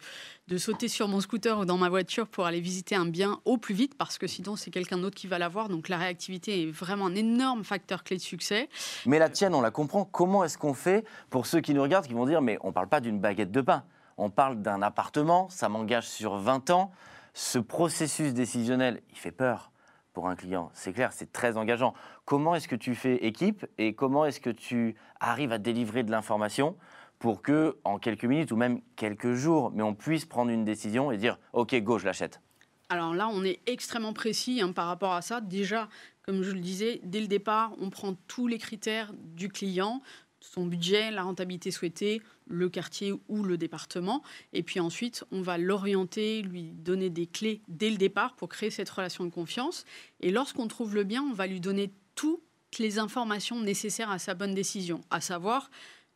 de 0.50 0.58
sauter 0.58 0.90
sur 0.90 1.08
mon 1.08 1.22
scooter 1.22 1.58
ou 1.58 1.66
dans 1.66 1.78
ma 1.78 1.88
voiture 1.88 2.28
pour 2.28 2.46
aller 2.46 2.60
visiter 2.60 2.96
un 2.96 3.06
bien 3.06 3.40
au 3.46 3.58
plus 3.58 3.76
vite 3.76 3.96
parce 3.98 4.18
que 4.18 4.28
sinon, 4.28 4.58
c'est 4.58 4.72
quelqu'un 4.72 4.98
d'autre 4.98 5.16
qui 5.16 5.28
va 5.28 5.40
l'avoir. 5.40 5.70
Donc, 5.70 5.88
la 5.88 5.98
réactivité 5.98 6.64
est 6.64 6.72
vraiment 6.72 7.06
un 7.06 7.16
énorme 7.16 7.64
facteur 7.64 8.04
clé 8.04 8.18
de 8.18 8.22
succès. 8.22 8.68
Mais 9.06 9.20
la 9.20 9.30
tienne, 9.30 9.56
on 9.56 9.62
la 9.62 9.72
comprend. 9.72 10.04
Comment 10.04 10.44
est-ce 10.44 10.58
qu'on 10.58 10.74
fait 10.74 11.06
pour 11.30 11.46
ceux 11.46 11.62
qui 11.62 11.74
nous 11.74 11.82
regardent, 11.82 12.08
qui 12.08 12.14
vont 12.14 12.26
dire 12.26 12.42
Mais 12.42 12.58
on 12.62 12.68
ne 12.68 12.74
parle 12.74 12.90
pas 12.90 13.00
d'une 13.00 13.20
baguette 13.20 13.52
de 13.52 13.62
pain. 13.62 13.84
On 14.18 14.30
parle 14.30 14.62
d'un 14.62 14.82
appartement, 14.82 15.48
ça 15.50 15.70
m'engage 15.70 16.10
sur 16.10 16.36
20 16.36 16.72
ans 16.72 16.92
ce 17.40 17.58
processus 17.58 18.34
décisionnel, 18.34 19.02
il 19.12 19.18
fait 19.18 19.32
peur 19.32 19.72
pour 20.12 20.28
un 20.28 20.36
client. 20.36 20.72
C'est 20.74 20.92
clair, 20.92 21.14
c'est 21.14 21.32
très 21.32 21.56
engageant. 21.56 21.94
Comment 22.26 22.54
est-ce 22.54 22.68
que 22.68 22.76
tu 22.76 22.96
fais 22.96 23.16
équipe 23.26 23.66
et 23.78 23.94
comment 23.94 24.26
est-ce 24.26 24.42
que 24.42 24.50
tu 24.50 24.96
arrives 25.22 25.54
à 25.54 25.58
délivrer 25.58 26.04
de 26.04 26.12
l'information 26.12 26.76
pour 27.18 27.42
que, 27.42 27.78
en 27.86 27.98
quelques 27.98 28.26
minutes 28.26 28.52
ou 28.52 28.58
même 28.58 28.82
quelques 28.98 29.36
jours, 29.36 29.72
mais 29.74 29.84
on 29.84 29.96
puisse 29.96 30.26
prendre 30.26 30.52
une 30.52 30.66
décision 30.66 31.12
et 31.12 31.18
dire 31.18 31.40
OK, 31.54 31.74
go, 31.76 31.98
je 31.98 32.06
l'achète? 32.06 32.42
Alors 32.90 33.14
là, 33.14 33.30
on 33.32 33.46
est 33.46 33.62
extrêmement 33.68 34.14
précis 34.14 34.60
hein, 34.62 34.74
par 34.74 34.88
rapport 34.88 35.14
à 35.14 35.22
ça. 35.22 35.40
Déjà, 35.40 35.88
comme 36.24 36.44
je 36.44 36.52
le 36.52 36.60
disais, 36.60 37.00
dès 37.04 37.22
le 37.22 37.28
départ, 37.28 37.72
on 37.80 37.90
prend 37.90 38.16
tous 38.28 38.48
les 38.48 38.58
critères 38.58 39.14
du 39.14 39.48
client, 39.48 40.02
son 40.40 40.66
budget, 40.66 41.12
la 41.12 41.24
rentabilité 41.24 41.72
souhaitée, 41.72 42.22
le 42.48 42.70
quartier 42.70 43.14
ou 43.28 43.44
le 43.44 43.58
département. 43.58 44.24
Et 44.54 44.64
puis 44.64 44.80
ensuite, 44.80 45.24
on 45.32 45.42
va 45.42 45.58
l'orienter, 45.58 46.42
lui 46.42 46.72
donner 46.74 47.10
des 47.10 47.28
clés 47.28 47.62
dès 47.68 47.90
le 47.90 47.98
départ 47.98 48.36
pour 48.36 48.50
créer 48.50 48.70
cette 48.70 48.90
relation 48.90 49.26
de 49.26 49.30
confiance. 49.30 49.86
Et 50.22 50.32
lorsqu'on 50.32 50.68
trouve 50.68 50.96
le 50.96 51.04
bien, 51.04 51.24
on 51.24 51.34
va 51.34 51.48
lui 51.48 51.60
donner 51.60 51.92
toutes 52.16 52.42
les 52.78 53.00
informations 53.00 53.60
nécessaires 53.60 54.12
à 54.12 54.20
sa 54.20 54.34
bonne 54.34 54.54
décision, 54.54 55.02
à 55.10 55.22
savoir 55.22 55.70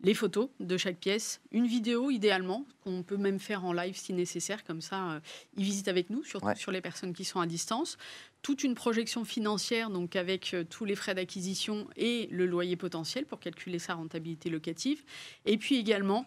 les 0.03 0.13
photos 0.13 0.50
de 0.60 0.77
chaque 0.77 0.98
pièce, 0.98 1.41
une 1.51 1.65
vidéo 1.65 2.12
idéalement, 2.12 2.65
qu'on 2.83 3.03
peut 3.03 3.17
même 3.17 3.39
faire 3.39 3.63
en 3.63 3.72
live 3.72 3.95
si 3.95 4.13
nécessaire, 4.13 4.63
comme 4.65 4.81
ça, 4.81 5.12
euh, 5.12 5.19
il 5.55 5.63
visite 5.63 5.88
avec 5.88 6.10
nous, 6.10 6.24
surtout 6.24 6.55
sur 6.55 6.72
les 6.72 6.81
personnes 6.81 7.13
qui 7.13 7.24
sont 7.24 7.39
à 7.39 7.48
distance. 7.48 7.98
Toute 8.41 8.63
une 8.63 8.75
projection 8.75 9.24
financière, 9.24 9.89
donc 9.89 10.17
avec 10.17 10.53
euh, 10.53 10.65
tous 10.69 10.83
les 10.83 10.95
frais 10.95 11.15
d'acquisition 11.15 11.88
et 11.95 12.27
le 12.31 12.45
loyer 12.45 12.75
potentiel 12.75 13.25
pour 13.25 13.39
calculer 13.39 13.79
sa 13.79 13.93
rentabilité 13.93 14.50
locative. 14.50 15.03
Et 15.45 15.57
puis 15.57 15.77
également 15.77 16.25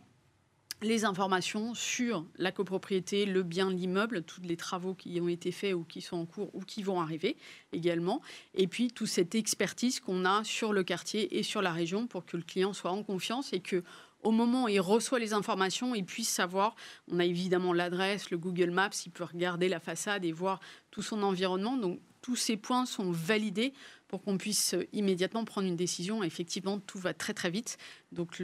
les 0.83 1.05
informations 1.05 1.75
sur 1.75 2.27
la 2.37 2.53
copropriété, 2.53 3.25
le 3.25 3.43
bien, 3.43 3.71
l'immeuble, 3.71 4.23
tous 4.23 4.43
les 4.43 4.57
travaux 4.57 4.95
qui 4.95 5.21
ont 5.21 5.29
été 5.29 5.51
faits 5.53 5.75
ou 5.75 5.85
qui 5.85 6.01
sont 6.01 6.17
en 6.17 6.27
cours 6.27 6.55
ou 6.55 6.61
qui 6.61 6.83
vont 6.83 7.01
arriver 7.01 7.37
également. 7.73 8.21
Et 8.55 8.67
puis 8.67 8.89
toute 8.89 9.09
cette 9.09 9.35
expertise 9.35 10.01
qu'on 10.01 10.25
a 10.25 10.45
sur 10.45 10.73
le 10.73 10.85
quartier 10.85 11.39
et 11.39 11.43
sur 11.43 11.63
la 11.63 11.73
région 11.73 12.07
pour 12.07 12.27
que 12.27 12.37
le 12.37 12.43
client 12.43 12.73
soit 12.73 12.91
en 12.91 13.03
confiance 13.03 13.53
et 13.53 13.61
que 13.61 13.83
au 14.23 14.33
moment 14.33 14.65
où 14.65 14.69
il 14.69 14.81
reçoit 14.81 15.21
les 15.21 15.33
informations, 15.33 15.95
il 15.95 16.05
puisse 16.05 16.29
savoir, 16.29 16.75
on 17.09 17.21
a 17.21 17.25
évidemment 17.25 17.73
l'adresse, 17.73 18.31
le 18.31 18.39
Google 18.39 18.71
Maps, 18.71 18.91
il 19.05 19.13
peut 19.13 19.25
regarder 19.25 19.69
la 19.69 19.79
façade 19.79 20.25
et 20.25 20.33
voir 20.33 20.59
tout 20.91 21.03
son 21.03 21.23
environnement. 21.23 21.79
Tous 22.27 22.35
ces 22.35 22.57
points 22.57 22.87
sont 22.87 23.13
validés 23.13 23.73
pour 24.09 24.21
qu'on 24.21 24.37
puisse 24.37 24.75
immédiatement 24.93 25.45
prendre 25.45 25.69
une 25.69 25.77
décision. 25.77 26.25
Effectivement, 26.25 26.81
tout 26.81 26.99
va 26.99 27.15
très 27.15 27.35
très 27.35 27.51
vite. 27.51 27.79
Donc 28.11 28.43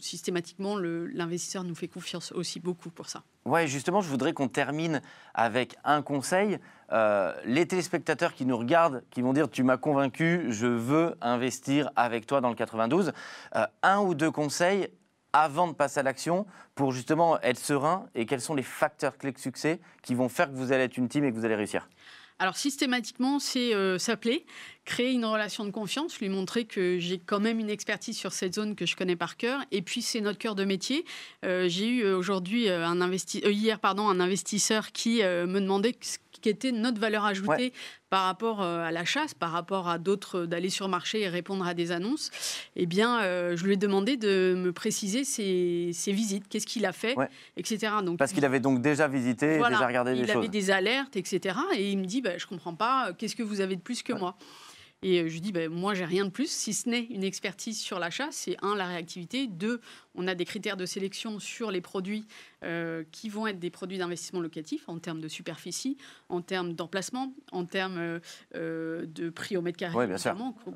systématiquement, 0.00 0.76
l'investisseur 0.76 1.64
nous 1.64 1.74
fait 1.74 1.88
confiance 1.88 2.30
aussi 2.32 2.60
beaucoup 2.60 2.90
pour 2.90 3.08
ça. 3.08 3.22
Ouais, 3.46 3.66
justement, 3.68 4.02
je 4.02 4.10
voudrais 4.10 4.34
qu'on 4.34 4.48
termine 4.48 5.00
avec 5.32 5.76
un 5.82 6.02
conseil. 6.02 6.58
Euh, 6.92 7.32
les 7.46 7.66
téléspectateurs 7.66 8.34
qui 8.34 8.44
nous 8.44 8.58
regardent, 8.58 9.02
qui 9.08 9.22
vont 9.22 9.32
dire 9.32 9.48
tu 9.48 9.62
m'as 9.62 9.78
convaincu, 9.78 10.48
je 10.50 10.66
veux 10.66 11.16
investir 11.22 11.90
avec 11.96 12.26
toi 12.26 12.42
dans 12.42 12.50
le 12.50 12.54
92. 12.54 13.12
Euh, 13.54 13.66
un 13.82 14.00
ou 14.00 14.14
deux 14.14 14.30
conseils 14.30 14.88
avant 15.32 15.68
de 15.68 15.72
passer 15.72 16.00
à 16.00 16.02
l'action 16.02 16.44
pour 16.74 16.92
justement 16.92 17.40
être 17.40 17.58
serein 17.58 18.10
et 18.14 18.26
quels 18.26 18.42
sont 18.42 18.54
les 18.54 18.62
facteurs 18.62 19.16
clés 19.16 19.32
de 19.32 19.38
succès 19.38 19.80
qui 20.02 20.14
vont 20.14 20.28
faire 20.28 20.50
que 20.50 20.56
vous 20.56 20.70
allez 20.70 20.84
être 20.84 20.98
une 20.98 21.08
team 21.08 21.24
et 21.24 21.30
que 21.30 21.36
vous 21.36 21.46
allez 21.46 21.56
réussir? 21.56 21.88
Alors 22.38 22.56
systématiquement, 22.56 23.38
c'est 23.38 23.74
euh, 23.74 23.96
s'appeler, 23.98 24.44
créer 24.84 25.12
une 25.12 25.24
relation 25.24 25.64
de 25.64 25.70
confiance, 25.70 26.20
lui 26.20 26.28
montrer 26.28 26.66
que 26.66 26.98
j'ai 26.98 27.18
quand 27.18 27.40
même 27.40 27.58
une 27.58 27.70
expertise 27.70 28.16
sur 28.16 28.32
cette 28.32 28.54
zone 28.54 28.74
que 28.74 28.84
je 28.84 28.94
connais 28.94 29.16
par 29.16 29.38
cœur. 29.38 29.60
Et 29.70 29.80
puis 29.80 30.02
c'est 30.02 30.20
notre 30.20 30.38
cœur 30.38 30.54
de 30.54 30.66
métier. 30.66 31.06
Euh, 31.46 31.66
j'ai 31.66 31.88
eu 31.88 32.04
euh, 32.04 32.16
aujourd'hui 32.16 32.68
un 32.68 32.96
hier 33.32 33.80
pardon 33.80 34.08
un 34.08 34.20
investisseur 34.20 34.92
qui 34.92 35.22
me 35.22 35.60
demandait 35.60 35.94
qui 36.46 36.50
était 36.50 36.70
notre 36.70 37.00
valeur 37.00 37.24
ajoutée 37.24 37.72
par 38.08 38.22
rapport 38.22 38.62
euh, 38.62 38.84
à 38.84 38.92
la 38.92 39.04
chasse, 39.04 39.34
par 39.34 39.50
rapport 39.50 39.88
à 39.88 39.98
d'autres, 39.98 40.42
euh, 40.42 40.46
d'aller 40.46 40.70
sur 40.70 40.88
marché 40.88 41.22
et 41.22 41.28
répondre 41.28 41.66
à 41.66 41.74
des 41.74 41.90
annonces, 41.90 42.30
eh 42.76 42.86
bien, 42.86 43.20
euh, 43.20 43.56
je 43.56 43.64
lui 43.64 43.72
ai 43.72 43.76
demandé 43.76 44.16
de 44.16 44.54
me 44.56 44.72
préciser 44.72 45.24
ses, 45.24 45.90
visites, 46.12 46.46
qu'est-ce 46.46 46.66
qu'il 46.68 46.86
a 46.86 46.92
fait, 46.92 47.16
etc. 47.56 47.94
Donc, 48.04 48.16
Parce 48.16 48.32
qu'il 48.32 48.44
avait 48.44 48.60
donc 48.60 48.80
déjà 48.80 49.08
visité, 49.08 49.58
déjà 49.58 49.86
regardé 49.88 50.12
des 50.12 50.18
choses. 50.20 50.28
Il 50.28 50.38
avait 50.38 50.48
des 50.48 50.70
alertes, 50.70 51.16
etc. 51.16 51.58
Et 51.76 51.90
il 51.90 51.98
me 51.98 52.04
dit, 52.04 52.22
bah, 52.22 52.38
je 52.38 52.44
ne 52.44 52.48
comprends 52.48 52.76
pas, 52.76 53.12
qu'est-ce 53.18 53.34
que 53.34 53.42
vous 53.42 53.60
avez 53.60 53.74
de 53.74 53.82
plus 53.82 54.04
que 54.04 54.12
moi? 54.12 54.36
Et 55.02 55.28
je 55.28 55.32
lui 55.32 55.40
dis, 55.40 55.52
ben, 55.52 55.68
moi, 55.68 55.94
j'ai 55.94 56.04
rien 56.04 56.24
de 56.24 56.30
plus, 56.30 56.50
si 56.50 56.72
ce 56.72 56.88
n'est 56.88 57.04
une 57.10 57.24
expertise 57.24 57.78
sur 57.78 57.98
l'achat. 57.98 58.28
C'est 58.30 58.56
un, 58.62 58.76
la 58.76 58.86
réactivité. 58.86 59.46
Deux, 59.46 59.80
on 60.16 60.26
a 60.26 60.34
des 60.34 60.44
critères 60.44 60.76
de 60.76 60.86
sélection 60.86 61.38
sur 61.38 61.70
les 61.70 61.80
produits 61.80 62.26
euh, 62.64 63.04
qui 63.12 63.28
vont 63.28 63.46
être 63.46 63.58
des 63.58 63.70
produits 63.70 63.98
d'investissement 63.98 64.40
locatif 64.40 64.88
en 64.88 64.98
termes 64.98 65.20
de 65.20 65.28
superficie, 65.28 65.96
en 66.28 66.40
termes 66.40 66.72
d'emplacement, 66.72 67.32
en 67.52 67.64
termes 67.66 67.98
euh, 67.98 68.18
euh, 68.54 69.06
de 69.06 69.30
prix 69.30 69.56
au 69.56 69.62
mètre 69.62 69.78
carré, 69.78 70.08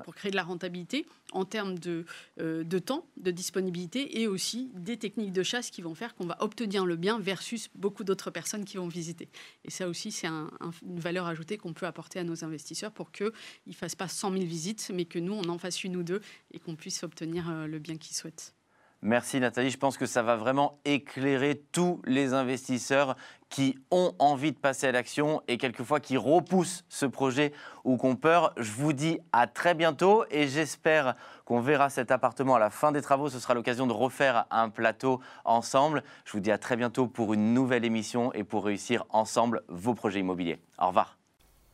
pour, 0.05 0.15
créer 0.15 0.31
de 0.31 0.37
la 0.37 0.43
rentabilité, 0.43 1.07
en 1.33 1.45
termes 1.45 1.79
de, 1.79 2.05
de 2.39 2.79
temps, 2.79 3.07
de 3.17 3.31
disponibilité 3.31 4.21
et 4.21 4.27
aussi 4.27 4.71
des 4.75 4.97
techniques 4.97 5.33
de 5.33 5.43
chasse 5.43 5.71
qui 5.71 5.81
vont 5.81 5.95
faire 5.95 6.15
qu'on 6.15 6.27
va 6.27 6.37
obtenir 6.41 6.85
le 6.85 6.97
bien 6.97 7.19
versus 7.19 7.71
beaucoup 7.75 8.05
d'autres 8.05 8.31
personnes 8.31 8.65
qui 8.65 8.77
vont 8.77 8.89
visiter. 8.89 9.29
Et 9.65 9.71
ça 9.71 9.89
aussi, 9.89 10.13
c'est 10.13 10.27
une 10.27 11.01
valeur 11.01 11.27
ajoutée 11.27 11.57
qu'on 11.57 11.73
peut 11.73 11.87
apporter 11.87 12.19
à 12.19 12.25
nos 12.25 12.45
investisseurs 12.45 12.93
pour 12.93 13.13
qu'ils 13.13 13.33
ne 13.67 13.73
fassent 13.73 13.95
pas 13.95 14.09
100 14.09 14.33
000 14.33 14.45
visites, 14.45 14.91
mais 14.93 15.05
que 15.05 15.19
nous, 15.19 15.33
on 15.33 15.49
en 15.49 15.59
fasse 15.59 15.85
une 15.85 15.97
ou 15.97 16.03
deux 16.03 16.21
et 16.53 16.59
qu'on 16.59 16.77
puisse 16.77 17.03
obtenir 17.05 17.67
le 17.67 17.79
bien 17.79 17.97
qu'ils 17.97 18.17
souhaitent. 18.17 18.55
Merci 19.03 19.41
Nathalie, 19.41 19.71
je 19.71 19.79
pense 19.79 19.97
que 19.97 20.05
ça 20.05 20.23
va 20.23 20.37
vraiment 20.37 20.79
éclairer 20.85 21.63
tous 21.73 22.03
les 22.05 22.35
investisseurs 22.35 23.17
qui 23.49 23.79
ont 23.91 24.13
envie 24.19 24.53
de 24.53 24.59
passer 24.59 24.89
à 24.89 24.93
l'action 24.93 25.41
et 25.49 25.57
quelquefois 25.57 26.01
qui 26.01 26.19
repoussent 26.19 26.85
ce 26.91 27.07
projet 27.07 27.55
ou 27.85 27.97
qu'on 27.97 28.15
peur. 28.15 28.53
Je 28.59 28.73
vous 28.73 28.93
dis 28.93 29.19
à 29.33 29.47
très 29.47 29.75
bientôt 29.75 30.27
et 30.31 30.49
j'espère 30.49 31.15
qu'on 31.47 31.63
verra 31.63 31.89
cet 31.89 32.11
appartement 32.11 32.57
à 32.57 32.59
la 32.59 32.69
fin 32.69 32.93
des 32.93 33.01
travaux. 33.01 33.31
Ce 33.31 33.41
sera 33.41 33.55
l'occasion 33.55 33.87
de 33.87 33.95
refaire 33.95 34.45
un 34.51 34.69
plateau 34.69 35.23
ensemble. 35.47 36.03
Je 36.27 36.33
vous 36.33 36.41
dis 36.41 36.53
à 36.53 36.59
très 36.59 36.77
bientôt 36.77 37.07
pour 37.07 37.33
une 37.33 37.55
nouvelle 37.55 37.87
émission 37.87 38.35
et 38.35 38.45
pour 38.45 38.67
réussir 38.67 39.07
ensemble 39.09 39.63
vos 39.69 39.95
projets 39.95 40.21
immobiliers. 40.21 40.61
Au 40.79 40.89
revoir. 40.89 41.17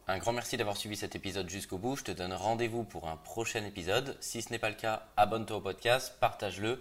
Un 0.06 0.18
grand 0.18 0.33
merci 0.33 0.56
d'avoir 0.56 0.76
suivi 0.76 0.95
cet 0.95 1.16
épisode 1.16 1.50
jusqu'au 1.50 1.78
bout. 1.78 1.97
Je 1.97 2.04
te 2.04 2.12
donne 2.12 2.33
rendez-vous 2.33 2.85
pour 2.85 3.09
un 3.09 3.16
prochain 3.16 3.64
épisode. 3.64 4.16
Si 4.21 4.42
ce 4.42 4.52
n'est 4.52 4.61
pas 4.61 4.71
le 4.71 4.76
cas, 4.76 5.09
abonne-toi 5.16 5.56
au 5.56 5.61
podcast, 5.61 6.14
partage-le 6.21 6.80